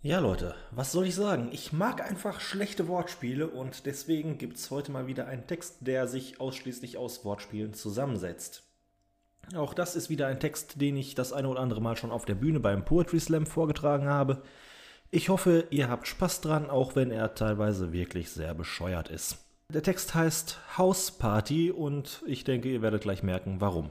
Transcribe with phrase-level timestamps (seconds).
[0.00, 1.48] Ja, Leute, was soll ich sagen?
[1.50, 6.06] Ich mag einfach schlechte Wortspiele und deswegen gibt es heute mal wieder einen Text, der
[6.06, 8.62] sich ausschließlich aus Wortspielen zusammensetzt.
[9.56, 12.24] Auch das ist wieder ein Text, den ich das eine oder andere Mal schon auf
[12.24, 14.42] der Bühne beim Poetry Slam vorgetragen habe.
[15.10, 19.38] Ich hoffe, ihr habt Spaß dran, auch wenn er teilweise wirklich sehr bescheuert ist.
[19.74, 23.90] Der Text heißt House Party und ich denke, ihr werdet gleich merken, warum.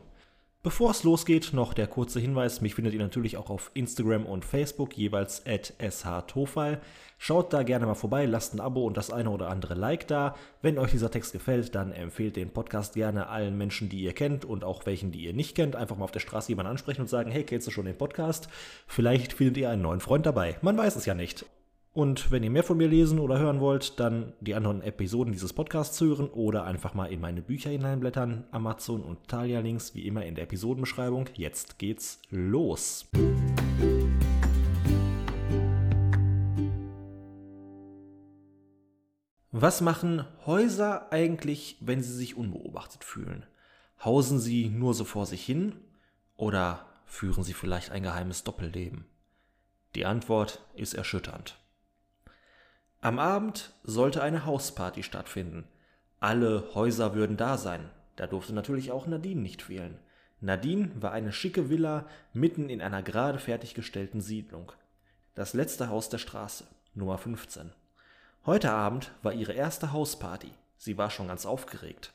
[0.64, 4.44] Bevor es losgeht, noch der kurze Hinweis, mich findet ihr natürlich auch auf Instagram und
[4.44, 6.82] Facebook, jeweils at shtofal.
[7.20, 10.36] Schaut da gerne mal vorbei, lasst ein Abo und das eine oder andere Like da.
[10.62, 14.46] Wenn euch dieser Text gefällt, dann empfehlt den Podcast gerne allen Menschen, die ihr kennt
[14.46, 15.75] und auch welchen, die ihr nicht kennt.
[15.75, 18.50] Einfach mal auf der Straße jemanden ansprechen und sagen, hey, kennst du schon den Podcast?
[18.87, 20.57] Vielleicht findet ihr einen neuen Freund dabei.
[20.62, 21.46] Man weiß es ja nicht.
[21.97, 25.51] Und wenn ihr mehr von mir lesen oder hören wollt, dann die anderen Episoden dieses
[25.51, 28.43] Podcasts hören oder einfach mal in meine Bücher hineinblättern.
[28.51, 31.28] Amazon und Talia Links wie immer in der Episodenbeschreibung.
[31.33, 33.08] Jetzt geht's los.
[39.52, 43.44] Was machen Häuser eigentlich, wenn sie sich unbeobachtet fühlen?
[44.06, 45.73] Hausen sie nur so vor sich hin
[46.36, 49.06] oder führen sie vielleicht ein geheimes Doppelleben?
[49.95, 51.58] Die Antwort ist erschütternd.
[53.08, 55.63] Am Abend sollte eine Hausparty stattfinden.
[56.19, 57.89] Alle Häuser würden da sein.
[58.17, 59.97] Da durfte natürlich auch Nadine nicht fehlen.
[60.41, 64.73] Nadine war eine schicke Villa mitten in einer gerade fertiggestellten Siedlung.
[65.35, 67.72] Das letzte Haus der Straße, Nummer 15.
[68.45, 70.52] Heute Abend war ihre erste Hausparty.
[70.75, 72.11] Sie war schon ganz aufgeregt.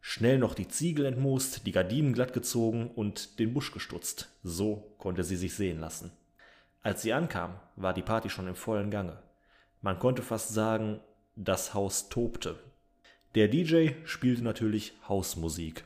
[0.00, 4.30] Schnell noch die Ziegel entmoost, die Gardinen glatt gezogen und den Busch gestutzt.
[4.42, 6.10] So konnte sie sich sehen lassen.
[6.82, 9.18] Als sie ankam, war die Party schon im vollen Gange.
[9.80, 11.00] Man konnte fast sagen,
[11.36, 12.58] das Haus tobte.
[13.34, 15.84] Der DJ spielte natürlich Hausmusik.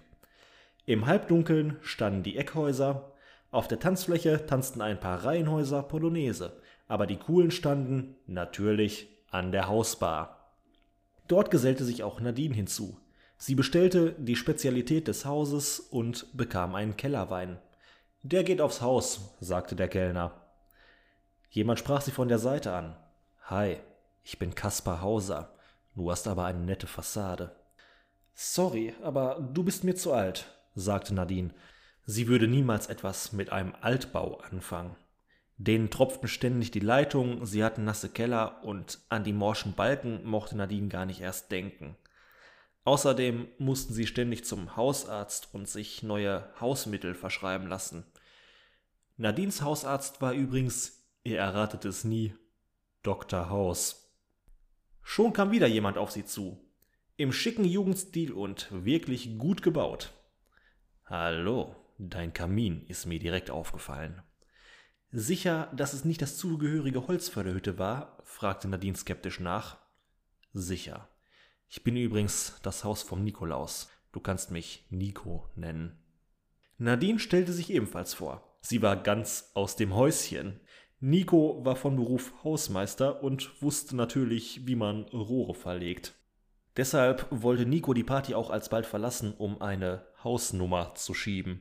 [0.87, 3.13] Im Halbdunkeln standen die Eckhäuser,
[3.55, 9.69] auf der Tanzfläche tanzten ein paar Reihenhäuser Polonaise, aber die coolen standen natürlich an der
[9.69, 10.51] Hausbar.
[11.29, 12.99] Dort gesellte sich auch Nadine hinzu.
[13.37, 17.59] Sie bestellte die Spezialität des Hauses und bekam einen Kellerwein.
[18.23, 20.33] Der geht aufs Haus, sagte der Kellner.
[21.49, 22.97] Jemand sprach sie von der Seite an.
[23.51, 23.77] Hi,
[24.23, 25.53] ich bin Kaspar Hauser.
[25.95, 27.55] Du hast aber eine nette Fassade.
[28.33, 31.51] Sorry, aber du bist mir zu alt, sagte Nadine.
[32.07, 34.97] Sie würde niemals etwas mit einem Altbau anfangen.
[35.59, 40.57] Denen tropften ständig die Leitungen, sie hatten nasse Keller und an die morschen Balken mochte
[40.57, 41.99] Nadine gar nicht erst denken.
[42.85, 48.07] Außerdem mussten sie ständig zum Hausarzt und sich neue Hausmittel verschreiben lassen.
[49.19, 52.35] Nadines Hausarzt war übrigens, ihr erratet es nie,
[53.05, 53.51] Dr.
[53.51, 54.11] Haus.
[55.03, 56.59] Schon kam wieder jemand auf sie zu.
[57.19, 60.15] Im schicken Jugendstil und wirklich gut gebaut.
[61.05, 64.23] Hallo, dein Kamin ist mir direkt aufgefallen.
[65.13, 68.19] Sicher, dass es nicht das zugehörige Holz vor der Hütte war?
[68.25, 69.77] fragte Nadine skeptisch nach.
[70.55, 71.09] Sicher.
[71.69, 73.91] Ich bin übrigens das Haus vom Nikolaus.
[74.13, 76.03] Du kannst mich Nico nennen.
[76.79, 78.57] Nadine stellte sich ebenfalls vor.
[78.63, 80.59] Sie war ganz aus dem Häuschen.
[81.07, 86.15] Nico war von Beruf Hausmeister und wusste natürlich, wie man Rohre verlegt.
[86.79, 91.61] Deshalb wollte Nico die Party auch alsbald verlassen, um eine Hausnummer zu schieben.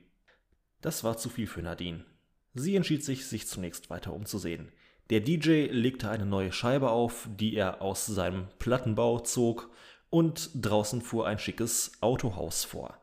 [0.79, 2.05] Das war zu viel für Nadine.
[2.53, 4.71] Sie entschied sich, sich zunächst weiter umzusehen.
[5.09, 9.71] Der DJ legte eine neue Scheibe auf, die er aus seinem Plattenbau zog,
[10.09, 12.97] und draußen fuhr ein schickes Autohaus vor.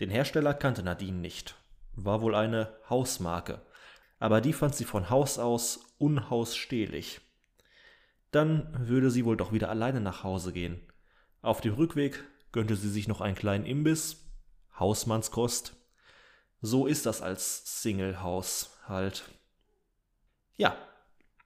[0.00, 1.54] Den Hersteller kannte Nadine nicht.
[1.94, 3.62] War wohl eine Hausmarke
[4.18, 7.20] aber die fand sie von Haus aus unhausstehlich.
[8.30, 10.80] Dann würde sie wohl doch wieder alleine nach Hause gehen.
[11.42, 14.24] Auf dem Rückweg gönnte sie sich noch einen kleinen Imbiss,
[14.78, 15.76] Hausmannskost.
[16.60, 19.24] So ist das als Single-Haus halt.
[20.56, 20.76] Ja,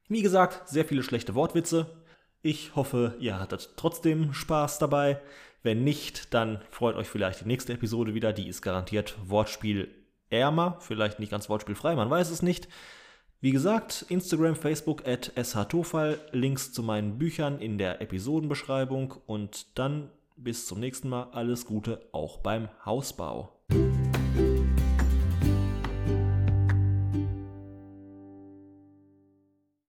[0.08, 2.04] wie gesagt, sehr viele schlechte Wortwitze.
[2.40, 5.20] Ich hoffe, ihr hattet trotzdem Spaß dabei.
[5.62, 8.32] Wenn nicht, dann freut euch vielleicht die nächste Episode wieder.
[8.32, 9.97] Die ist garantiert Wortspiel
[10.30, 12.68] ärmer, vielleicht nicht ganz wortspielfrei, man weiß es nicht.
[13.40, 20.10] Wie gesagt, Instagram, Facebook at shtofal, Links zu meinen Büchern in der Episodenbeschreibung und dann
[20.36, 23.57] bis zum nächsten Mal alles Gute auch beim Hausbau.